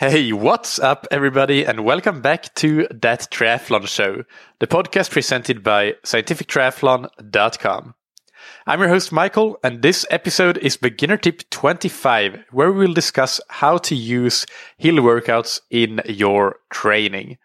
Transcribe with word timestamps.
Hey, 0.00 0.32
what's 0.32 0.78
up, 0.78 1.06
everybody, 1.10 1.66
and 1.66 1.84
welcome 1.84 2.22
back 2.22 2.54
to 2.54 2.88
That 2.90 3.28
Triathlon 3.30 3.86
Show, 3.86 4.24
the 4.58 4.66
podcast 4.66 5.10
presented 5.10 5.62
by 5.62 5.92
scientifictriathlon.com. 6.04 7.94
I'm 8.66 8.80
your 8.80 8.88
host, 8.88 9.12
Michael, 9.12 9.58
and 9.62 9.82
this 9.82 10.06
episode 10.10 10.56
is 10.56 10.78
Beginner 10.78 11.18
Tip 11.18 11.50
25, 11.50 12.44
where 12.50 12.72
we 12.72 12.86
will 12.86 12.94
discuss 12.94 13.42
how 13.50 13.76
to 13.76 13.94
use 13.94 14.46
hill 14.78 14.94
workouts 14.94 15.60
in 15.68 16.00
your 16.06 16.60
training. 16.70 17.36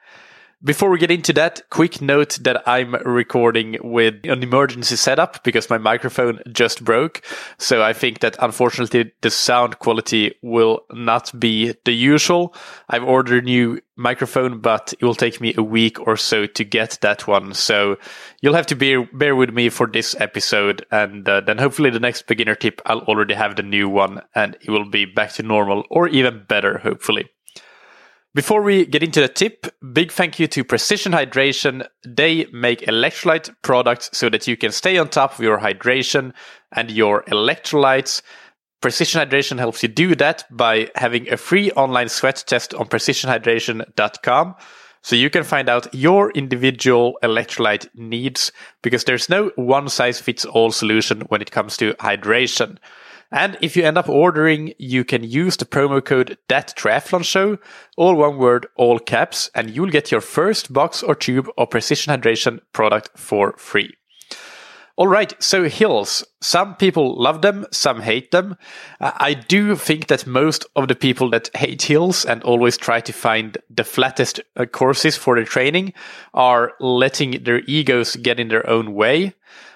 Before 0.65 0.89
we 0.89 0.97
get 0.97 1.11
into 1.11 1.31
that, 1.33 1.61
quick 1.69 2.01
note 2.01 2.39
that 2.41 2.67
I'm 2.67 2.95
recording 2.95 3.77
with 3.83 4.15
an 4.23 4.41
emergency 4.41 4.95
setup 4.95 5.43
because 5.43 5.69
my 5.69 5.77
microphone 5.77 6.39
just 6.51 6.83
broke. 6.83 7.21
So 7.59 7.83
I 7.83 7.93
think 7.93 8.21
that 8.21 8.35
unfortunately 8.39 9.11
the 9.21 9.29
sound 9.29 9.77
quality 9.77 10.33
will 10.41 10.79
not 10.91 11.39
be 11.39 11.75
the 11.85 11.91
usual. 11.91 12.55
I've 12.89 13.03
ordered 13.03 13.43
a 13.43 13.45
new 13.45 13.79
microphone, 13.95 14.59
but 14.59 14.91
it 14.99 15.05
will 15.05 15.13
take 15.13 15.39
me 15.39 15.53
a 15.55 15.61
week 15.61 15.99
or 15.99 16.17
so 16.17 16.47
to 16.47 16.63
get 16.63 16.97
that 17.01 17.27
one. 17.27 17.53
So 17.53 17.97
you'll 18.41 18.55
have 18.55 18.65
to 18.65 18.75
bear, 18.75 19.05
bear 19.13 19.35
with 19.35 19.51
me 19.51 19.69
for 19.69 19.85
this 19.85 20.15
episode. 20.19 20.83
And 20.89 21.29
uh, 21.29 21.41
then 21.41 21.59
hopefully 21.59 21.91
the 21.91 21.99
next 21.99 22.25
beginner 22.25 22.55
tip, 22.55 22.81
I'll 22.87 23.01
already 23.01 23.35
have 23.35 23.55
the 23.55 23.61
new 23.61 23.87
one 23.87 24.23
and 24.33 24.57
it 24.61 24.71
will 24.71 24.89
be 24.89 25.05
back 25.05 25.33
to 25.33 25.43
normal 25.43 25.83
or 25.91 26.07
even 26.07 26.43
better, 26.47 26.79
hopefully. 26.79 27.29
Before 28.35 28.61
we 28.61 28.85
get 28.85 29.01
into 29.01 29.21
the 29.21 29.29
tip, 29.29 29.65
big 29.93 30.11
thank 30.11 30.39
you 30.39 30.47
to 30.47 30.65
Precision 30.65 31.13
Hydration. 31.13 31.87
They 32.05 32.47
make 32.51 32.81
electrolyte 32.81 33.55
products 33.61 34.09
so 34.11 34.29
that 34.29 34.45
you 34.45 34.57
can 34.57 34.73
stay 34.73 34.97
on 34.97 35.07
top 35.07 35.35
of 35.35 35.39
your 35.39 35.59
hydration 35.59 36.33
and 36.73 36.91
your 36.91 37.23
electrolytes. 37.29 38.21
Precision 38.81 39.25
Hydration 39.25 39.57
helps 39.57 39.83
you 39.83 39.87
do 39.87 40.15
that 40.15 40.43
by 40.51 40.91
having 40.95 41.31
a 41.31 41.37
free 41.37 41.71
online 41.71 42.09
sweat 42.09 42.43
test 42.45 42.73
on 42.73 42.89
precisionhydration.com. 42.89 44.55
So 45.01 45.15
you 45.15 45.29
can 45.29 45.45
find 45.45 45.69
out 45.69 45.95
your 45.95 46.31
individual 46.31 47.17
electrolyte 47.23 47.87
needs 47.95 48.51
because 48.83 49.05
there's 49.05 49.29
no 49.29 49.51
one 49.55 49.87
size 49.87 50.19
fits 50.19 50.43
all 50.43 50.71
solution 50.71 51.21
when 51.29 51.41
it 51.41 51.51
comes 51.51 51.77
to 51.77 51.93
hydration. 52.01 52.79
And 53.31 53.57
if 53.61 53.75
you 53.75 53.83
end 53.83 53.97
up 53.97 54.07
ordering, 54.07 54.73
you 54.77 55.03
can 55.03 55.23
use 55.23 55.57
the 55.57 55.65
promo 55.65 56.03
code 56.03 56.37
That 56.47 56.73
Triathlon 56.77 57.23
Show, 57.23 57.57
all 57.97 58.15
one 58.15 58.37
word, 58.37 58.67
all 58.75 58.99
caps, 58.99 59.49
and 59.53 59.69
you'll 59.69 59.89
get 59.89 60.11
your 60.11 60.21
first 60.21 60.71
box 60.71 61.03
or 61.03 61.15
tube 61.15 61.49
of 61.57 61.69
Precision 61.69 62.13
Hydration 62.13 62.59
product 62.71 63.17
for 63.17 63.53
free. 63.57 63.95
All 64.97 65.07
right, 65.07 65.33
so 65.43 65.67
hills. 65.67 66.23
Some 66.39 66.75
people 66.75 67.21
love 67.21 67.41
them, 67.41 67.65
some 67.69 67.99
hate 67.99 68.31
them. 68.31 68.55
Uh, 69.01 69.11
I 69.17 69.33
do 69.33 69.75
think 69.75 70.07
that 70.07 70.25
most 70.25 70.65
of 70.73 70.87
the 70.87 70.95
people 70.95 71.29
that 71.31 71.49
hate 71.53 71.81
hills 71.81 72.23
and 72.23 72.41
always 72.43 72.77
try 72.77 73.01
to 73.01 73.11
find 73.11 73.57
the 73.69 73.83
flattest 73.83 74.39
uh, 74.55 74.65
courses 74.65 75.17
for 75.17 75.35
their 75.35 75.43
training 75.43 75.91
are 76.33 76.71
letting 76.79 77.43
their 77.43 77.59
egos 77.67 78.15
get 78.15 78.39
in 78.39 78.47
their 78.47 78.67
own 78.69 78.93
way. 78.93 79.33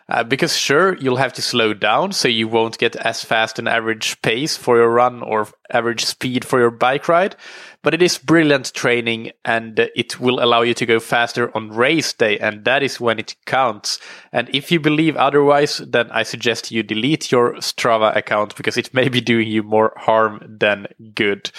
Uh, 0.10 0.24
because 0.24 0.58
sure, 0.58 0.98
you'll 0.98 1.18
have 1.18 1.34
to 1.34 1.42
slow 1.42 1.74
down 1.74 2.12
so 2.12 2.28
you 2.28 2.48
won't 2.48 2.80
get 2.80 2.96
as 2.96 3.24
fast 3.24 3.60
an 3.60 3.68
average 3.68 4.20
pace 4.24 4.58
for 4.58 4.78
your 4.78 4.90
run 4.90 5.22
or 5.22 5.48
average 5.72 6.04
speed 6.04 6.44
for 6.44 6.60
your 6.60 6.72
bike 6.72 7.08
ride. 7.08 7.36
But 7.84 7.94
it 7.94 8.02
is 8.02 8.18
brilliant 8.18 8.74
training 8.74 9.32
and 9.46 9.78
it 9.96 10.20
will 10.20 10.44
allow 10.44 10.62
you 10.64 10.74
to 10.74 10.86
go 10.86 11.00
faster 11.00 11.56
on 11.56 11.70
race 11.70 12.12
day. 12.12 12.40
And 12.40 12.66
that 12.66 12.82
is 12.82 13.00
when 13.00 13.20
it 13.20 13.36
counts. 13.46 14.00
And 14.34 14.50
if 14.54 14.72
you 14.72 14.80
believe 14.80 15.16
otherwise, 15.16 15.78
then 15.78 16.10
I 16.12 16.24
suggest 16.24 16.72
you 16.72 16.82
delete 16.82 17.32
your 17.32 17.54
Strava 17.56 18.16
account 18.16 18.56
because 18.56 18.78
it 18.78 18.94
may 18.94 19.10
be 19.10 19.22
doing 19.22 19.48
you 19.48 19.62
more 19.62 19.94
harm 19.96 20.44
than 20.60 20.88
good. 21.14 21.52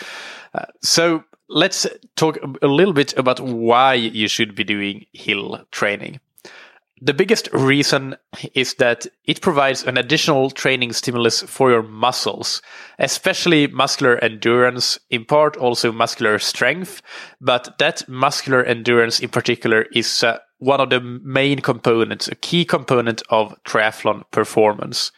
Uh, 0.52 0.64
so 0.82 1.22
let's 1.48 1.86
talk 2.16 2.38
a 2.62 2.66
little 2.66 2.94
bit 2.94 3.16
about 3.16 3.38
why 3.38 3.94
you 3.94 4.26
should 4.26 4.56
be 4.56 4.64
doing 4.64 5.06
hill 5.12 5.64
training. 5.70 6.18
The 7.02 7.14
biggest 7.14 7.48
reason 7.52 8.16
is 8.52 8.74
that 8.74 9.06
it 9.24 9.40
provides 9.40 9.84
an 9.84 9.96
additional 9.96 10.50
training 10.50 10.92
stimulus 10.92 11.40
for 11.40 11.70
your 11.70 11.82
muscles, 11.82 12.60
especially 12.98 13.68
muscular 13.68 14.18
endurance, 14.18 14.98
in 15.08 15.24
part 15.24 15.56
also 15.56 15.92
muscular 15.92 16.38
strength. 16.38 17.00
But 17.40 17.78
that 17.78 18.06
muscular 18.06 18.62
endurance 18.62 19.18
in 19.18 19.30
particular 19.30 19.86
is 19.94 20.22
uh, 20.22 20.38
one 20.58 20.80
of 20.80 20.90
the 20.90 21.00
main 21.00 21.60
components, 21.60 22.28
a 22.28 22.34
key 22.34 22.66
component 22.66 23.22
of 23.30 23.56
triathlon 23.64 24.30
performance. 24.30 25.10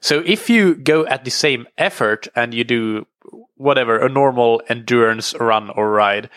So 0.00 0.24
if 0.26 0.50
you 0.50 0.74
go 0.74 1.06
at 1.06 1.24
the 1.24 1.30
same 1.30 1.68
effort 1.78 2.26
and 2.34 2.52
you 2.52 2.64
do 2.64 3.06
whatever, 3.54 3.98
a 3.98 4.08
normal 4.08 4.62
endurance 4.68 5.34
run 5.38 5.70
or 5.70 5.90
ride, 5.90 6.30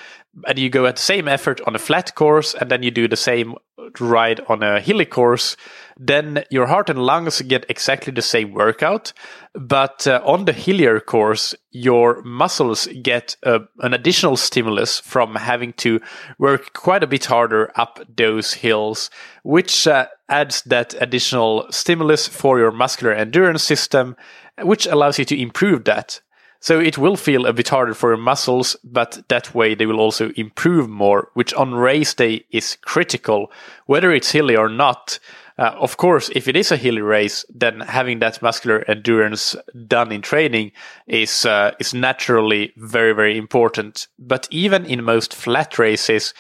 and 0.48 0.58
you 0.58 0.70
go 0.70 0.86
at 0.86 0.96
the 0.96 1.02
same 1.02 1.28
effort 1.28 1.60
on 1.68 1.76
a 1.76 1.80
flat 1.80 2.16
course 2.16 2.54
and 2.54 2.72
then 2.72 2.84
you 2.84 2.92
do 2.92 3.08
the 3.08 3.18
same 3.18 3.56
ride 4.00 4.40
on 4.48 4.64
a 4.64 4.80
hilly 4.80 5.06
course, 5.06 5.58
then 5.98 6.44
your 6.50 6.68
heart 6.68 6.90
and 6.90 7.00
lungs 7.00 7.42
get 7.42 7.66
exactly 7.70 8.14
the 8.14 8.22
same 8.22 8.54
workout. 8.54 9.12
But 9.54 10.08
uh, 10.08 10.22
on 10.24 10.46
the 10.46 10.54
hillier 10.54 11.00
course, 11.00 11.54
your 11.72 12.22
muscles 12.24 12.88
get 13.02 13.36
uh, 13.44 13.60
an 13.80 13.94
additional 13.94 14.38
stimulus 14.38 15.00
from 15.00 15.36
having 15.36 15.74
to 15.74 16.00
work 16.40 16.74
quite 16.74 17.04
a 17.04 17.08
bit 17.08 17.26
harder 17.26 17.72
up 17.76 18.00
those 18.16 18.54
hills, 18.54 19.10
which 19.44 19.88
uh, 19.88 20.08
adds 20.30 20.62
that 20.64 20.96
additional 21.02 21.68
stimulus 21.72 22.28
for 22.28 22.60
your 22.60 22.72
muscular 22.72 23.14
endurance 23.14 23.64
system, 23.64 24.16
which 24.62 24.86
allows 24.88 25.20
you 25.20 25.26
to 25.26 25.40
improve 25.40 25.84
that. 25.86 26.22
So 26.62 26.80
it 26.80 26.98
will 26.98 27.16
feel 27.16 27.48
a 27.48 27.54
bit 27.54 27.70
harder 27.70 27.96
for 27.96 28.12
your 28.12 28.18
muscles, 28.18 28.78
but 28.84 29.24
that 29.30 29.56
way 29.56 29.74
they 29.74 29.88
will 29.88 30.00
also 30.00 30.30
improve 30.36 30.88
more, 30.88 31.30
which 31.34 31.56
on 31.56 31.74
race 31.74 32.14
day 32.14 32.46
is 32.52 32.78
critical, 32.82 33.52
whether 33.88 34.12
it's 34.12 34.32
hilly 34.32 34.56
or 34.56 34.70
not. 34.70 35.18
Uh, 35.58 35.74
of 35.80 35.98
course, 35.98 36.30
if 36.36 36.48
it 36.48 36.56
is 36.56 36.72
a 36.72 36.78
hilly 36.78 37.02
race, 37.02 37.44
then 37.50 37.80
having 37.80 38.20
that 38.20 38.42
muscular 38.44 38.86
endurance 38.88 39.56
done 39.88 40.12
in 40.12 40.22
training 40.22 40.72
is 41.08 41.46
uh, 41.46 41.72
is 41.80 41.96
naturally 41.96 42.74
very 42.78 43.14
very 43.14 43.38
important. 43.38 44.08
But 44.20 44.48
even 44.52 44.86
in 44.86 45.04
most 45.04 45.34
flat 45.34 45.80
races, 45.80 46.34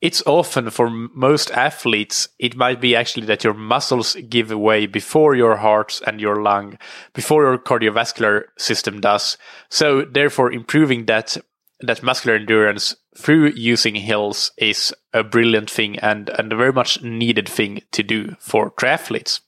it's 0.00 0.22
often 0.26 0.70
for 0.70 0.88
most 0.88 1.50
athletes, 1.50 2.28
it 2.38 2.56
might 2.56 2.80
be 2.80 2.94
actually 2.94 3.26
that 3.26 3.42
your 3.42 3.54
muscles 3.54 4.16
give 4.28 4.50
way 4.50 4.86
before 4.86 5.34
your 5.34 5.56
heart 5.56 6.00
and 6.06 6.20
your 6.20 6.42
lung, 6.42 6.78
before 7.14 7.42
your 7.44 7.58
cardiovascular 7.58 8.44
system 8.56 9.00
does. 9.00 9.36
So 9.68 10.02
therefore 10.02 10.52
improving 10.52 11.06
that, 11.06 11.36
that 11.80 12.02
muscular 12.02 12.36
endurance 12.36 12.94
through 13.16 13.52
using 13.56 13.96
hills 13.96 14.52
is 14.56 14.94
a 15.12 15.24
brilliant 15.24 15.68
thing 15.68 15.98
and, 15.98 16.28
and 16.30 16.52
a 16.52 16.56
very 16.56 16.72
much 16.72 17.02
needed 17.02 17.48
thing 17.48 17.82
to 17.90 18.04
do 18.04 18.36
for 18.38 18.70
triathletes. 18.70 19.40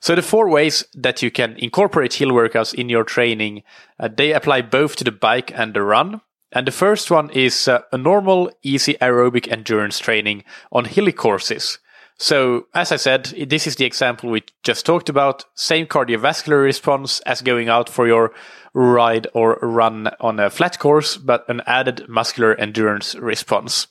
So 0.00 0.14
the 0.14 0.22
four 0.22 0.48
ways 0.48 0.84
that 0.94 1.22
you 1.22 1.30
can 1.30 1.56
incorporate 1.58 2.14
hill 2.14 2.30
workouts 2.30 2.74
in 2.74 2.88
your 2.88 3.04
training, 3.04 3.62
uh, 4.00 4.08
they 4.08 4.32
apply 4.32 4.62
both 4.62 4.96
to 4.96 5.04
the 5.04 5.12
bike 5.12 5.52
and 5.54 5.74
the 5.74 5.82
run. 5.82 6.22
And 6.52 6.66
the 6.66 6.72
first 6.72 7.10
one 7.10 7.30
is 7.30 7.68
uh, 7.68 7.80
a 7.92 7.98
normal, 7.98 8.50
easy 8.62 8.94
aerobic 8.94 9.50
endurance 9.50 9.98
training 9.98 10.44
on 10.72 10.84
hilly 10.84 11.12
courses. 11.12 11.78
So, 12.18 12.66
as 12.74 12.92
I 12.92 12.96
said, 12.96 13.32
this 13.48 13.66
is 13.66 13.76
the 13.76 13.86
example 13.86 14.28
we 14.28 14.42
just 14.62 14.84
talked 14.84 15.08
about. 15.08 15.46
Same 15.54 15.86
cardiovascular 15.86 16.62
response 16.62 17.20
as 17.20 17.40
going 17.40 17.70
out 17.70 17.88
for 17.88 18.06
your 18.06 18.34
ride 18.74 19.26
or 19.32 19.58
run 19.62 20.08
on 20.20 20.38
a 20.38 20.50
flat 20.50 20.78
course, 20.78 21.16
but 21.16 21.48
an 21.48 21.62
added 21.66 22.06
muscular 22.08 22.54
endurance 22.56 23.14
response. 23.14 23.86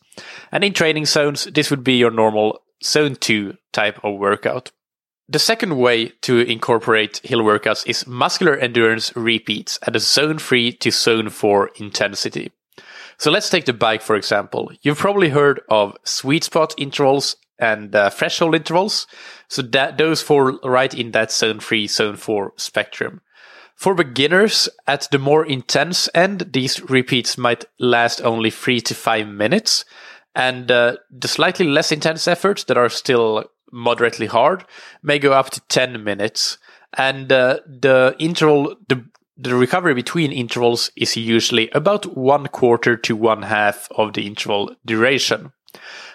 And 0.52 0.64
in 0.64 0.74
training 0.74 1.06
zones, 1.06 1.46
this 1.46 1.72
would 1.72 1.84
be 1.84 1.94
your 1.94 2.12
normal 2.12 2.62
zone 2.84 3.16
2 3.16 3.58
type 3.72 4.00
of 4.04 4.20
workout. 4.20 4.72
The 5.32 5.38
second 5.38 5.78
way 5.78 6.08
to 6.22 6.40
incorporate 6.40 7.22
hill 7.24 7.42
workouts 7.42 7.86
is 7.86 8.08
muscular 8.08 8.58
endurance 8.58 9.16
repeats 9.16 9.78
at 9.84 9.96
a 9.96 10.00
zone 10.00 10.40
3 10.40 10.72
to 10.72 10.90
zone 10.90 11.30
4 11.30 11.70
intensity. 11.76 12.52
So 13.20 13.30
let's 13.30 13.52
take 13.52 13.66
the 13.66 13.74
bike 13.74 14.02
for 14.02 14.16
example. 14.16 14.72
You've 14.82 14.98
probably 14.98 15.30
heard 15.30 15.62
of 15.70 15.96
sweet 16.04 16.46
spot 16.46 16.74
intervals 16.80 17.36
and 17.60 17.96
uh, 17.96 18.10
threshold 18.10 18.56
intervals. 18.56 19.06
So 19.50 19.62
that 19.62 20.00
those 20.00 20.24
fall 20.24 20.58
right 20.64 20.92
in 20.96 21.12
that 21.12 21.32
zone 21.32 21.60
3, 21.60 21.86
zone 21.86 22.16
4 22.16 22.54
spectrum. 22.56 23.22
For 23.76 23.94
beginners, 23.94 24.68
at 24.88 25.08
the 25.12 25.20
more 25.20 25.46
intense 25.46 26.10
end, 26.16 26.54
these 26.54 26.82
repeats 26.90 27.38
might 27.38 27.66
last 27.80 28.20
only 28.22 28.50
3 28.50 28.82
to 28.82 28.96
5 28.96 29.28
minutes. 29.28 29.86
And 30.34 30.72
uh, 30.72 30.98
the 31.12 31.28
slightly 31.28 31.68
less 31.68 31.92
intense 31.92 32.28
efforts 32.28 32.64
that 32.64 32.78
are 32.78 32.90
still 32.90 33.46
moderately 33.72 34.28
hard 34.28 34.66
may 35.04 35.20
go 35.20 35.34
up 35.34 35.50
to 35.52 35.62
10 35.62 36.04
minutes. 36.04 36.58
And 36.98 37.32
uh, 37.32 37.60
the 37.68 38.16
interval, 38.20 38.76
the, 38.88 39.06
the 39.38 39.56
recovery 39.56 39.94
between 39.94 40.32
intervals 40.32 40.92
is 40.96 41.16
usually 41.16 41.70
about 41.72 42.18
one 42.18 42.48
quarter 42.48 42.98
to 42.98 43.16
one 43.16 43.44
half 43.44 43.88
of 43.92 44.14
the 44.14 44.26
interval 44.26 44.76
duration. 44.86 45.52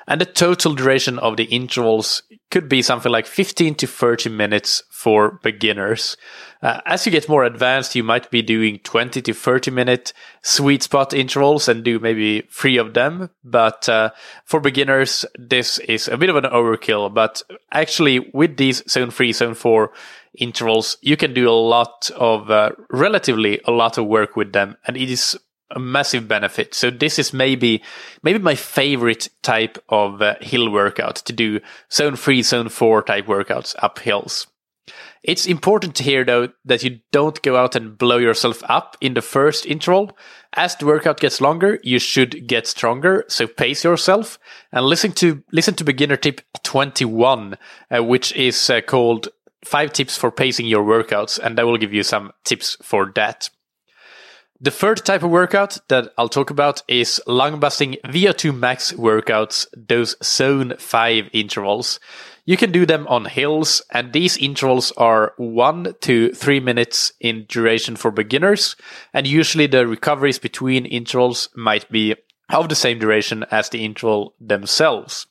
And 0.06 0.20
the 0.20 0.26
total 0.26 0.74
duration 0.74 1.18
of 1.18 1.36
the 1.36 1.44
intervals 1.44 2.22
could 2.50 2.68
be 2.68 2.82
something 2.82 3.10
like 3.10 3.26
15 3.26 3.74
to 3.76 3.86
30 3.86 4.28
minutes 4.30 4.82
for 4.90 5.40
beginners. 5.42 6.16
Uh, 6.62 6.80
as 6.86 7.04
you 7.04 7.12
get 7.12 7.28
more 7.28 7.44
advanced, 7.44 7.94
you 7.94 8.04
might 8.04 8.30
be 8.30 8.42
doing 8.42 8.78
20 8.84 9.20
to 9.22 9.34
30 9.34 9.70
minute 9.70 10.12
sweet 10.42 10.82
spot 10.82 11.12
intervals 11.12 11.68
and 11.68 11.84
do 11.84 11.98
maybe 11.98 12.42
three 12.50 12.76
of 12.76 12.94
them. 12.94 13.28
But 13.42 13.88
uh, 13.88 14.10
for 14.44 14.60
beginners, 14.60 15.24
this 15.38 15.78
is 15.80 16.08
a 16.08 16.16
bit 16.16 16.30
of 16.30 16.36
an 16.36 16.44
overkill. 16.44 17.12
But 17.12 17.42
actually, 17.72 18.30
with 18.32 18.56
these 18.56 18.88
zone 18.90 19.10
three, 19.10 19.32
zone 19.32 19.54
four 19.54 19.92
intervals, 20.38 20.96
you 21.00 21.16
can 21.16 21.34
do 21.34 21.48
a 21.48 21.52
lot 21.52 22.10
of, 22.16 22.50
uh, 22.50 22.72
relatively 22.90 23.60
a 23.64 23.70
lot 23.70 23.98
of 23.98 24.06
work 24.06 24.36
with 24.36 24.52
them. 24.52 24.76
And 24.86 24.96
it 24.96 25.10
is 25.10 25.38
a 25.74 25.80
massive 25.80 26.26
benefit. 26.26 26.74
So 26.74 26.90
this 26.90 27.18
is 27.18 27.32
maybe 27.32 27.82
maybe 28.22 28.38
my 28.38 28.54
favorite 28.54 29.28
type 29.42 29.78
of 29.88 30.22
uh, 30.22 30.36
hill 30.40 30.70
workout 30.70 31.16
to 31.16 31.32
do 31.32 31.60
zone 31.92 32.16
3 32.16 32.42
zone 32.42 32.68
4 32.68 33.02
type 33.02 33.26
workouts 33.26 33.74
up 33.82 33.98
hills. 33.98 34.46
It's 35.22 35.46
important 35.46 35.94
to 35.96 36.02
hear 36.02 36.24
though 36.24 36.50
that 36.66 36.82
you 36.82 37.00
don't 37.10 37.40
go 37.42 37.56
out 37.56 37.74
and 37.74 37.96
blow 37.96 38.18
yourself 38.18 38.62
up 38.68 38.96
in 39.00 39.14
the 39.14 39.22
first 39.22 39.64
interval. 39.64 40.16
As 40.52 40.76
the 40.76 40.86
workout 40.86 41.18
gets 41.18 41.40
longer, 41.40 41.80
you 41.82 41.98
should 41.98 42.46
get 42.46 42.66
stronger. 42.66 43.24
So 43.28 43.46
pace 43.46 43.82
yourself 43.84 44.38
and 44.70 44.84
listen 44.84 45.12
to 45.12 45.42
listen 45.50 45.74
to 45.76 45.84
beginner 45.84 46.16
tip 46.16 46.42
21, 46.62 47.56
uh, 47.90 48.04
which 48.04 48.32
is 48.36 48.68
uh, 48.68 48.82
called 48.82 49.28
five 49.64 49.92
tips 49.92 50.16
for 50.16 50.30
pacing 50.30 50.66
your 50.66 50.84
workouts. 50.84 51.38
And 51.38 51.58
I 51.58 51.64
will 51.64 51.78
give 51.78 51.94
you 51.94 52.02
some 52.02 52.32
tips 52.44 52.76
for 52.82 53.10
that. 53.14 53.48
The 54.64 54.70
third 54.70 55.04
type 55.04 55.22
of 55.22 55.30
workout 55.30 55.76
that 55.88 56.14
I'll 56.16 56.30
talk 56.30 56.48
about 56.48 56.80
is 56.88 57.20
lung 57.26 57.60
busting 57.60 57.96
VO2 58.06 58.58
max 58.58 58.92
workouts, 58.92 59.66
those 59.76 60.16
zone 60.24 60.72
5 60.78 61.28
intervals. 61.34 62.00
You 62.46 62.56
can 62.56 62.72
do 62.72 62.86
them 62.86 63.06
on 63.08 63.26
hills, 63.26 63.82
and 63.90 64.14
these 64.14 64.38
intervals 64.38 64.90
are 64.92 65.34
one 65.36 65.94
to 66.00 66.32
three 66.32 66.60
minutes 66.60 67.12
in 67.20 67.44
duration 67.46 67.94
for 67.94 68.10
beginners, 68.10 68.74
and 69.12 69.26
usually 69.26 69.66
the 69.66 69.86
recoveries 69.86 70.38
between 70.38 70.86
intervals 70.86 71.50
might 71.54 71.90
be 71.90 72.14
of 72.48 72.70
the 72.70 72.74
same 72.74 72.98
duration 72.98 73.44
as 73.50 73.68
the 73.68 73.84
interval 73.84 74.34
themselves. 74.40 75.26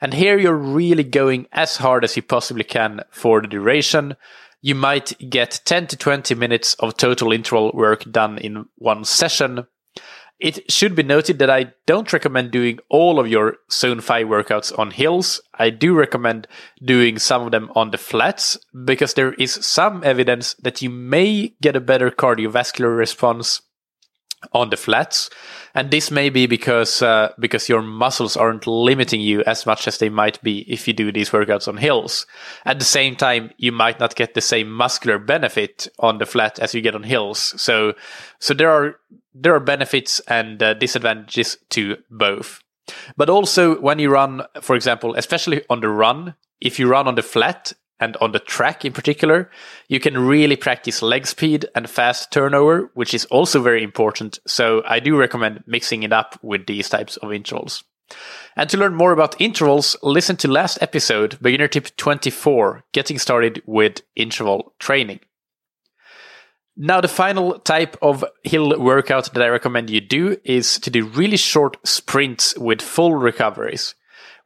And 0.00 0.14
here 0.14 0.38
you're 0.38 0.56
really 0.56 1.04
going 1.04 1.48
as 1.52 1.76
hard 1.76 2.02
as 2.02 2.16
you 2.16 2.22
possibly 2.22 2.64
can 2.64 3.02
for 3.10 3.42
the 3.42 3.46
duration, 3.46 4.16
you 4.64 4.74
might 4.74 5.12
get 5.28 5.60
10 5.66 5.88
to 5.88 5.96
20 5.96 6.34
minutes 6.36 6.72
of 6.80 6.96
total 6.96 7.32
interval 7.32 7.70
work 7.74 8.10
done 8.10 8.38
in 8.38 8.64
one 8.76 9.04
session. 9.04 9.66
It 10.40 10.72
should 10.72 10.94
be 10.94 11.02
noted 11.02 11.38
that 11.40 11.50
I 11.50 11.74
don't 11.84 12.10
recommend 12.10 12.50
doing 12.50 12.78
all 12.88 13.20
of 13.20 13.28
your 13.28 13.58
zone 13.70 14.00
5 14.00 14.26
workouts 14.26 14.76
on 14.78 14.90
hills. 14.90 15.42
I 15.52 15.68
do 15.68 15.94
recommend 15.94 16.48
doing 16.82 17.18
some 17.18 17.42
of 17.42 17.50
them 17.50 17.70
on 17.76 17.90
the 17.90 17.98
flats 17.98 18.56
because 18.86 19.12
there 19.12 19.34
is 19.34 19.52
some 19.52 20.02
evidence 20.02 20.54
that 20.54 20.80
you 20.80 20.88
may 20.88 21.54
get 21.60 21.76
a 21.76 21.80
better 21.80 22.10
cardiovascular 22.10 22.96
response 22.96 23.60
on 24.52 24.70
the 24.70 24.76
flats 24.76 25.30
and 25.74 25.90
this 25.90 26.10
may 26.10 26.30
be 26.30 26.46
because 26.46 27.02
uh, 27.02 27.32
because 27.38 27.68
your 27.68 27.82
muscles 27.82 28.36
aren't 28.36 28.66
limiting 28.66 29.20
you 29.20 29.42
as 29.44 29.66
much 29.66 29.88
as 29.88 29.98
they 29.98 30.08
might 30.08 30.40
be 30.42 30.60
if 30.72 30.86
you 30.86 30.94
do 30.94 31.10
these 31.10 31.30
workouts 31.30 31.66
on 31.66 31.76
hills. 31.76 32.26
At 32.64 32.78
the 32.78 32.84
same 32.84 33.16
time, 33.16 33.50
you 33.56 33.72
might 33.72 33.98
not 33.98 34.14
get 34.14 34.34
the 34.34 34.40
same 34.40 34.70
muscular 34.70 35.18
benefit 35.18 35.88
on 35.98 36.18
the 36.18 36.26
flat 36.26 36.60
as 36.60 36.74
you 36.74 36.80
get 36.80 36.94
on 36.94 37.02
hills. 37.02 37.60
So 37.60 37.94
so 38.38 38.54
there 38.54 38.70
are 38.70 38.96
there 39.34 39.54
are 39.54 39.60
benefits 39.60 40.20
and 40.28 40.62
uh, 40.62 40.74
disadvantages 40.74 41.58
to 41.70 41.96
both. 42.08 42.62
But 43.16 43.28
also 43.28 43.80
when 43.80 43.98
you 43.98 44.10
run, 44.10 44.42
for 44.60 44.76
example, 44.76 45.16
especially 45.16 45.62
on 45.68 45.80
the 45.80 45.88
run, 45.88 46.34
if 46.60 46.78
you 46.78 46.86
run 46.86 47.08
on 47.08 47.16
the 47.16 47.22
flat, 47.22 47.72
and 48.04 48.18
on 48.18 48.32
the 48.32 48.38
track 48.38 48.84
in 48.84 48.92
particular, 48.92 49.50
you 49.88 49.98
can 49.98 50.18
really 50.18 50.56
practice 50.56 51.00
leg 51.00 51.26
speed 51.26 51.64
and 51.74 51.88
fast 51.88 52.30
turnover, 52.30 52.90
which 52.92 53.14
is 53.14 53.24
also 53.26 53.62
very 53.62 53.82
important. 53.82 54.38
So 54.46 54.82
I 54.86 55.00
do 55.00 55.16
recommend 55.16 55.64
mixing 55.66 56.02
it 56.02 56.12
up 56.12 56.38
with 56.42 56.66
these 56.66 56.90
types 56.90 57.16
of 57.16 57.32
intervals. 57.32 57.82
And 58.56 58.68
to 58.68 58.76
learn 58.76 58.94
more 58.94 59.12
about 59.12 59.40
intervals, 59.40 59.96
listen 60.02 60.36
to 60.36 60.48
last 60.48 60.76
episode, 60.82 61.38
beginner 61.40 61.66
tip 61.66 61.96
24, 61.96 62.84
getting 62.92 63.18
started 63.18 63.62
with 63.64 64.02
interval 64.14 64.74
training. 64.78 65.20
Now, 66.76 67.00
the 67.00 67.08
final 67.08 67.58
type 67.60 67.96
of 68.02 68.22
hill 68.42 68.78
workout 68.78 69.32
that 69.32 69.42
I 69.42 69.48
recommend 69.48 69.88
you 69.88 70.02
do 70.02 70.36
is 70.44 70.78
to 70.80 70.90
do 70.90 71.06
really 71.06 71.38
short 71.38 71.78
sprints 71.86 72.54
with 72.58 72.82
full 72.82 73.14
recoveries. 73.14 73.94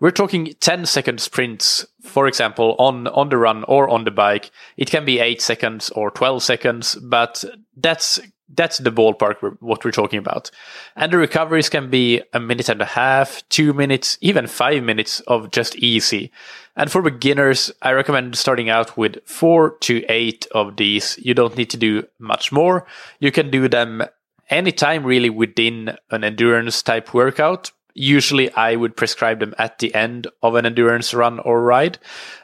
We're 0.00 0.12
talking 0.12 0.54
10 0.60 0.86
second 0.86 1.20
sprints, 1.20 1.84
for 2.02 2.28
example, 2.28 2.76
on, 2.78 3.08
on 3.08 3.30
the 3.30 3.36
run 3.36 3.64
or 3.64 3.88
on 3.88 4.04
the 4.04 4.12
bike. 4.12 4.50
It 4.76 4.90
can 4.90 5.04
be 5.04 5.18
8 5.18 5.42
seconds 5.42 5.90
or 5.90 6.10
12 6.12 6.42
seconds, 6.42 6.94
but 6.96 7.44
that's 7.76 8.20
that's 8.54 8.78
the 8.78 8.90
ballpark 8.90 9.56
what 9.60 9.84
we're 9.84 9.90
talking 9.90 10.18
about. 10.18 10.50
And 10.96 11.12
the 11.12 11.18
recoveries 11.18 11.68
can 11.68 11.90
be 11.90 12.22
a 12.32 12.40
minute 12.40 12.68
and 12.68 12.80
a 12.80 12.86
half, 12.86 13.46
two 13.50 13.72
minutes, 13.72 14.16
even 14.20 14.46
five 14.46 14.82
minutes 14.82 15.20
of 15.20 15.50
just 15.50 15.76
easy. 15.76 16.32
And 16.74 16.90
for 16.90 17.02
beginners, 17.02 17.70
I 17.82 17.92
recommend 17.92 18.36
starting 18.36 18.70
out 18.70 18.96
with 18.96 19.18
four 19.26 19.76
to 19.80 20.02
eight 20.08 20.46
of 20.52 20.76
these. 20.76 21.18
You 21.18 21.34
don't 21.34 21.56
need 21.56 21.70
to 21.70 21.76
do 21.76 22.04
much 22.18 22.50
more. 22.50 22.86
You 23.20 23.30
can 23.30 23.50
do 23.50 23.68
them 23.68 24.02
anytime 24.48 25.04
really 25.04 25.30
within 25.30 25.96
an 26.10 26.24
endurance 26.24 26.82
type 26.82 27.12
workout, 27.12 27.70
usually 27.98 28.52
I 28.52 28.76
would 28.76 28.96
prescribe 28.96 29.40
them 29.40 29.54
at 29.58 29.78
the 29.78 29.94
end 29.94 30.28
of 30.42 30.54
an 30.54 30.64
endurance 30.64 31.12
run 31.12 31.40
or 31.40 31.62
ride, 31.62 31.98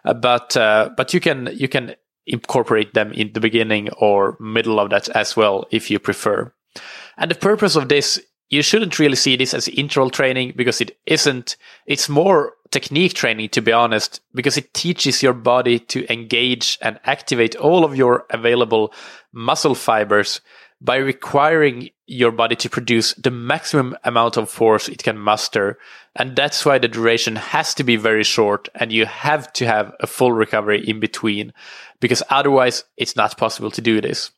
uh, 0.05 0.15
but 0.15 0.57
uh, 0.57 0.91
but 0.97 1.15
you 1.15 1.21
can 1.21 1.51
you 1.55 1.69
can 1.69 1.95
incorporate 2.27 2.95
them 2.95 3.13
in 3.13 3.33
the 3.33 3.41
beginning 3.41 3.91
or 3.99 4.37
middle 4.41 4.81
of 4.81 4.91
that 4.91 5.09
as 5.11 5.37
well 5.37 5.67
if 5.71 5.91
you 5.91 5.99
prefer. 5.99 6.53
And 7.17 7.31
the 7.31 7.37
purpose 7.37 7.77
of 7.77 7.89
this, 7.89 8.21
you 8.49 8.63
shouldn't 8.63 8.99
really 8.99 9.17
see 9.17 9.37
this 9.37 9.55
as 9.55 9.69
interval 9.69 10.11
training 10.11 10.55
because 10.57 10.81
it 10.81 10.99
isn't. 11.07 11.57
It's 11.87 12.09
more 12.09 12.55
technique 12.71 13.15
training, 13.15 13.51
to 13.51 13.63
be 13.63 13.73
honest, 13.73 14.21
because 14.35 14.57
it 14.57 14.75
teaches 14.75 15.23
your 15.23 15.33
body 15.33 15.79
to 15.79 16.13
engage 16.13 16.79
and 16.81 16.99
activate 17.05 17.55
all 17.55 17.85
of 17.85 17.97
your 17.97 18.27
available 18.31 18.93
muscle 19.33 19.75
fibers 19.75 20.41
by 20.85 20.97
requiring 20.97 21.89
your 22.07 22.31
body 22.31 22.55
to 22.55 22.69
produce 22.69 23.15
the 23.15 23.31
maximum 23.31 23.97
amount 24.05 24.37
of 24.37 24.51
force 24.51 24.87
it 24.89 25.03
can 25.03 25.17
muster. 25.17 25.79
And 26.15 26.37
that's 26.37 26.67
why 26.67 26.79
the 26.79 26.89
duration 26.89 27.37
has 27.37 27.73
to 27.75 27.85
be 27.85 27.97
very 27.97 28.23
short 28.23 28.69
and 28.75 28.93
you 28.93 29.07
have 29.07 29.51
to 29.55 29.67
have 29.67 29.95
a 30.01 30.07
full 30.07 30.33
recovery 30.33 30.87
in 30.87 31.01
between 31.01 31.55
because 32.01 32.23
otherwise 32.29 32.85
it's 32.99 33.17
not 33.17 33.39
possible 33.39 33.71
to 33.71 33.81
do 33.81 34.03
this. 34.03 34.31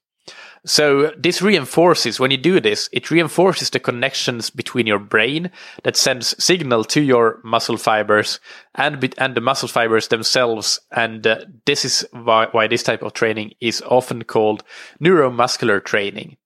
So 0.64 1.12
this 1.16 1.42
reinforces, 1.42 2.18
when 2.18 2.30
you 2.30 2.36
do 2.36 2.60
this, 2.60 2.88
it 2.92 3.10
reinforces 3.10 3.70
the 3.70 3.78
connections 3.78 4.50
between 4.50 4.86
your 4.86 4.98
brain 4.98 5.50
that 5.84 5.96
sends 5.96 6.42
signal 6.42 6.84
to 6.84 7.00
your 7.00 7.40
muscle 7.44 7.76
fibers 7.76 8.40
and, 8.74 9.14
and 9.18 9.34
the 9.34 9.40
muscle 9.40 9.68
fibers 9.68 10.08
themselves. 10.08 10.80
And 10.90 11.26
uh, 11.26 11.44
this 11.66 11.84
is 11.84 12.06
why, 12.10 12.48
why 12.50 12.66
this 12.66 12.82
type 12.82 13.02
of 13.02 13.12
training 13.12 13.52
is 13.60 13.82
often 13.82 14.24
called 14.24 14.64
neuromuscular 15.00 15.84
training. 15.84 16.36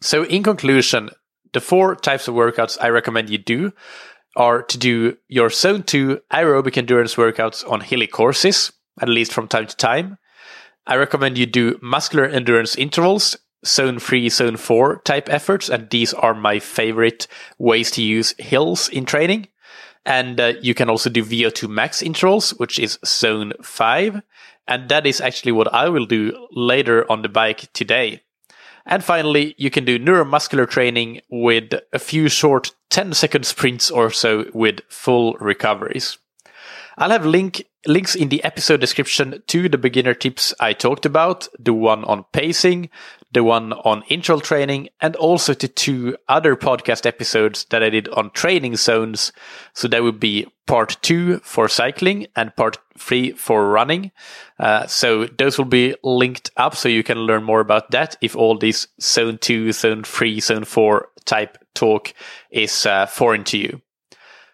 So 0.00 0.24
in 0.24 0.42
conclusion, 0.42 1.10
the 1.52 1.60
four 1.60 1.94
types 1.94 2.26
of 2.26 2.34
workouts 2.34 2.76
I 2.80 2.88
recommend 2.88 3.30
you 3.30 3.38
do 3.38 3.72
are 4.34 4.62
to 4.62 4.78
do 4.78 5.16
your 5.28 5.50
zone 5.50 5.82
two 5.82 6.20
aerobic 6.32 6.76
endurance 6.76 7.14
workouts 7.14 7.68
on 7.70 7.82
hilly 7.82 8.06
courses, 8.06 8.72
at 9.00 9.08
least 9.08 9.32
from 9.32 9.46
time 9.46 9.66
to 9.66 9.76
time. 9.76 10.18
I 10.86 10.96
recommend 10.96 11.38
you 11.38 11.46
do 11.46 11.78
muscular 11.80 12.26
endurance 12.26 12.74
intervals, 12.76 13.36
zone 13.64 13.98
three, 13.98 14.28
zone 14.28 14.56
four 14.56 15.00
type 15.04 15.28
efforts, 15.28 15.68
and 15.68 15.88
these 15.90 16.12
are 16.12 16.34
my 16.34 16.58
favorite 16.58 17.28
ways 17.58 17.90
to 17.92 18.02
use 18.02 18.34
hills 18.38 18.88
in 18.88 19.04
training. 19.04 19.48
And 20.04 20.40
uh, 20.40 20.54
you 20.60 20.74
can 20.74 20.90
also 20.90 21.08
do 21.08 21.24
VO2 21.24 21.68
max 21.68 22.02
intervals, 22.02 22.50
which 22.50 22.78
is 22.78 22.98
zone 23.06 23.52
five. 23.62 24.22
And 24.66 24.88
that 24.88 25.06
is 25.06 25.20
actually 25.20 25.52
what 25.52 25.72
I 25.72 25.88
will 25.88 26.06
do 26.06 26.48
later 26.50 27.10
on 27.10 27.22
the 27.22 27.28
bike 27.28 27.72
today. 27.72 28.22
And 28.84 29.04
finally, 29.04 29.54
you 29.58 29.70
can 29.70 29.84
do 29.84 29.98
neuromuscular 29.98 30.68
training 30.68 31.20
with 31.30 31.72
a 31.92 32.00
few 32.00 32.28
short 32.28 32.72
10 32.90 33.14
second 33.14 33.46
sprints 33.46 33.90
or 33.90 34.10
so 34.10 34.46
with 34.52 34.80
full 34.88 35.34
recoveries. 35.34 36.18
I'll 36.98 37.10
have 37.10 37.26
link 37.26 37.64
links 37.86 38.14
in 38.14 38.28
the 38.28 38.44
episode 38.44 38.80
description 38.80 39.42
to 39.48 39.68
the 39.68 39.78
beginner 39.78 40.14
tips 40.14 40.54
I 40.60 40.72
talked 40.72 41.04
about, 41.04 41.48
the 41.58 41.74
one 41.74 42.04
on 42.04 42.24
pacing, 42.32 42.90
the 43.32 43.42
one 43.42 43.72
on 43.72 44.04
interval 44.08 44.40
training, 44.40 44.88
and 45.00 45.16
also 45.16 45.54
to 45.54 45.66
two 45.66 46.16
other 46.28 46.54
podcast 46.54 47.06
episodes 47.06 47.64
that 47.70 47.82
I 47.82 47.90
did 47.90 48.08
on 48.10 48.30
training 48.30 48.76
zones. 48.76 49.32
So 49.72 49.88
that 49.88 50.02
would 50.02 50.20
be 50.20 50.46
part 50.66 50.96
two 51.02 51.38
for 51.38 51.68
cycling 51.68 52.26
and 52.36 52.54
part 52.54 52.78
three 52.96 53.32
for 53.32 53.68
running. 53.68 54.12
Uh, 54.58 54.86
so 54.86 55.26
those 55.26 55.58
will 55.58 55.64
be 55.64 55.96
linked 56.04 56.50
up 56.56 56.76
so 56.76 56.88
you 56.88 57.02
can 57.02 57.18
learn 57.18 57.42
more 57.42 57.60
about 57.60 57.90
that 57.90 58.16
if 58.20 58.36
all 58.36 58.56
this 58.56 58.86
zone 59.00 59.38
two, 59.38 59.72
zone 59.72 60.04
three, 60.04 60.40
zone 60.40 60.64
four 60.64 61.08
type 61.24 61.58
talk 61.74 62.12
is 62.50 62.86
uh, 62.86 63.06
foreign 63.06 63.44
to 63.44 63.58
you. 63.58 63.80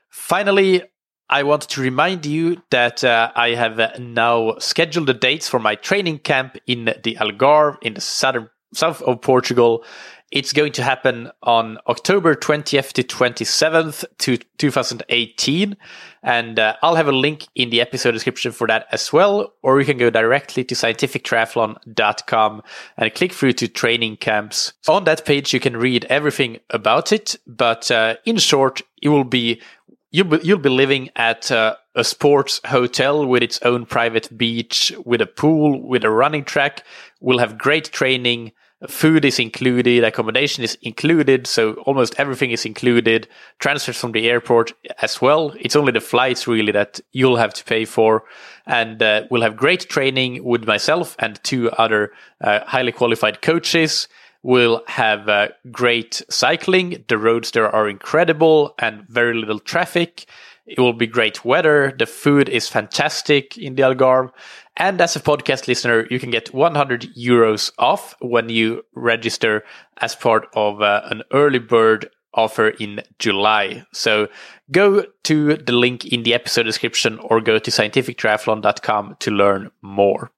Finally, 0.08 0.82
I 1.30 1.42
want 1.42 1.62
to 1.62 1.80
remind 1.82 2.24
you 2.24 2.62
that 2.70 3.04
uh, 3.04 3.30
I 3.34 3.50
have 3.50 4.00
now 4.00 4.56
scheduled 4.58 5.08
the 5.08 5.14
dates 5.14 5.48
for 5.48 5.58
my 5.58 5.74
training 5.74 6.20
camp 6.20 6.56
in 6.66 6.86
the 6.86 7.16
Algarve 7.16 7.76
in 7.82 7.94
the 7.94 8.00
southern 8.00 8.48
south 8.72 9.02
of 9.02 9.20
Portugal. 9.20 9.84
It's 10.30 10.52
going 10.52 10.72
to 10.72 10.82
happen 10.82 11.30
on 11.42 11.78
October 11.86 12.34
20th 12.34 12.92
to 12.92 13.02
27th 13.02 14.04
to 14.18 14.36
2018. 14.58 15.76
And 16.22 16.58
uh, 16.58 16.76
I'll 16.82 16.96
have 16.96 17.08
a 17.08 17.12
link 17.12 17.46
in 17.54 17.70
the 17.70 17.80
episode 17.80 18.12
description 18.12 18.52
for 18.52 18.66
that 18.66 18.86
as 18.92 19.10
well. 19.10 19.54
Or 19.62 19.80
you 19.80 19.86
can 19.86 19.96
go 19.96 20.10
directly 20.10 20.64
to 20.64 20.74
scientifictriathlon.com 20.74 22.62
and 22.98 23.14
click 23.14 23.32
through 23.32 23.52
to 23.54 23.68
training 23.68 24.18
camps. 24.18 24.74
On 24.86 25.04
that 25.04 25.24
page, 25.24 25.54
you 25.54 25.60
can 25.60 25.78
read 25.78 26.04
everything 26.10 26.58
about 26.68 27.10
it. 27.10 27.36
But 27.46 27.90
uh, 27.90 28.16
in 28.26 28.36
short, 28.36 28.82
it 29.00 29.08
will 29.08 29.24
be 29.24 29.62
you'll 30.10 30.26
be, 30.26 30.38
you'll 30.42 30.58
be 30.58 30.68
living 30.68 31.10
at 31.16 31.50
uh, 31.50 31.76
a 31.94 32.04
sports 32.04 32.60
hotel 32.66 33.26
with 33.26 33.42
its 33.42 33.60
own 33.62 33.86
private 33.86 34.36
beach, 34.36 34.92
with 35.04 35.20
a 35.20 35.26
pool, 35.26 35.86
with 35.86 36.04
a 36.04 36.10
running 36.10 36.44
track. 36.44 36.84
We'll 37.20 37.38
have 37.38 37.58
great 37.58 37.92
training. 37.92 38.52
Food 38.86 39.24
is 39.24 39.40
included, 39.40 40.04
accommodation 40.04 40.62
is 40.62 40.78
included, 40.82 41.48
so 41.48 41.72
almost 41.84 42.14
everything 42.16 42.52
is 42.52 42.64
included. 42.64 43.26
Transfers 43.58 43.96
from 43.96 44.12
the 44.12 44.30
airport 44.30 44.72
as 45.02 45.20
well. 45.20 45.52
It's 45.58 45.74
only 45.74 45.90
the 45.90 46.00
flights 46.00 46.46
really 46.46 46.70
that 46.70 47.00
you'll 47.10 47.38
have 47.38 47.52
to 47.54 47.64
pay 47.64 47.84
for. 47.84 48.22
And 48.66 49.02
uh, 49.02 49.24
we'll 49.32 49.42
have 49.42 49.56
great 49.56 49.88
training 49.88 50.44
with 50.44 50.64
myself 50.64 51.16
and 51.18 51.42
two 51.42 51.70
other 51.72 52.12
uh, 52.40 52.60
highly 52.66 52.92
qualified 52.92 53.42
coaches. 53.42 54.06
We'll 54.48 54.82
have 54.86 55.28
uh, 55.28 55.48
great 55.70 56.22
cycling. 56.30 57.04
The 57.08 57.18
roads 57.18 57.50
there 57.50 57.68
are 57.68 57.86
incredible 57.86 58.74
and 58.78 59.06
very 59.06 59.34
little 59.34 59.58
traffic. 59.58 60.24
It 60.64 60.80
will 60.80 60.94
be 60.94 61.06
great 61.06 61.44
weather. 61.44 61.92
The 61.98 62.06
food 62.06 62.48
is 62.48 62.66
fantastic 62.66 63.58
in 63.58 63.74
the 63.74 63.82
Algarve. 63.82 64.30
And 64.78 65.02
as 65.02 65.14
a 65.14 65.20
podcast 65.20 65.68
listener, 65.68 66.06
you 66.10 66.18
can 66.18 66.30
get 66.30 66.54
100 66.54 67.14
euros 67.14 67.70
off 67.78 68.14
when 68.22 68.48
you 68.48 68.86
register 68.94 69.64
as 69.98 70.16
part 70.16 70.48
of 70.54 70.80
uh, 70.80 71.02
an 71.10 71.24
early 71.30 71.58
bird 71.58 72.08
offer 72.32 72.68
in 72.68 73.02
July. 73.18 73.84
So 73.92 74.28
go 74.72 75.04
to 75.24 75.56
the 75.56 75.72
link 75.72 76.06
in 76.06 76.22
the 76.22 76.32
episode 76.32 76.62
description 76.62 77.18
or 77.18 77.42
go 77.42 77.58
to 77.58 77.70
scientifictriathlon.com 77.70 79.16
to 79.18 79.30
learn 79.30 79.70
more. 79.82 80.30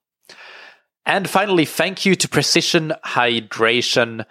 And 1.07 1.28
finally, 1.28 1.64
thank 1.64 2.04
you 2.04 2.14
to 2.14 2.28
Precision 2.28 2.92
Hydration. 3.04 4.25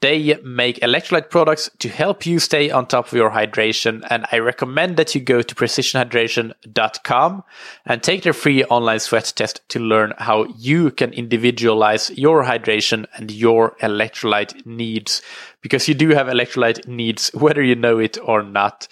They 0.00 0.38
make 0.44 0.80
electrolyte 0.80 1.30
products 1.30 1.70
to 1.78 1.88
help 1.88 2.26
you 2.26 2.38
stay 2.38 2.70
on 2.70 2.86
top 2.86 3.06
of 3.06 3.14
your 3.14 3.30
hydration. 3.30 4.06
And 4.10 4.26
I 4.30 4.40
recommend 4.40 4.98
that 4.98 5.14
you 5.14 5.22
go 5.22 5.40
to 5.40 5.54
precisionhydration.com 5.54 7.44
and 7.86 8.02
take 8.02 8.22
their 8.22 8.34
free 8.34 8.62
online 8.64 8.98
sweat 8.98 9.32
test 9.34 9.66
to 9.70 9.80
learn 9.80 10.12
how 10.18 10.44
you 10.58 10.90
can 10.90 11.14
individualize 11.14 12.10
your 12.10 12.44
hydration 12.44 13.06
and 13.14 13.30
your 13.30 13.74
electrolyte 13.80 14.66
needs. 14.66 15.22
Because 15.62 15.88
you 15.88 15.94
do 15.94 16.10
have 16.10 16.26
electrolyte 16.26 16.86
needs, 16.86 17.30
whether 17.32 17.62
you 17.62 17.74
know 17.74 17.98
it 17.98 18.18
or 18.22 18.42
not. 18.42 18.88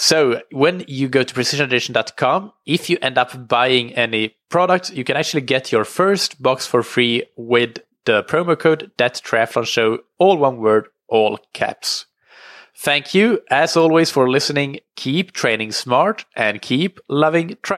So 0.00 0.42
when 0.52 0.84
you 0.86 1.08
go 1.08 1.24
to 1.24 1.34
precisionhydration.com, 1.34 2.52
if 2.66 2.88
you 2.88 2.98
end 3.02 3.18
up 3.18 3.48
buying 3.48 3.92
any 3.94 4.36
product, 4.48 4.92
you 4.92 5.02
can 5.02 5.16
actually 5.16 5.40
get 5.40 5.72
your 5.72 5.84
first 5.84 6.40
box 6.40 6.68
for 6.68 6.84
free 6.84 7.24
with 7.36 7.78
the 8.04 8.22
promo 8.22 8.56
code 8.56 8.92
that 8.98 9.14
triathlon 9.14 9.66
show, 9.66 9.98
all 10.18 10.38
one 10.38 10.58
word, 10.58 10.86
all 11.08 11.40
caps. 11.52 12.06
Thank 12.76 13.12
you, 13.12 13.40
as 13.50 13.76
always, 13.76 14.08
for 14.08 14.30
listening. 14.30 14.78
Keep 14.94 15.32
training 15.32 15.72
smart 15.72 16.24
and 16.36 16.62
keep 16.62 17.00
loving 17.08 17.48
tri- 17.48 17.56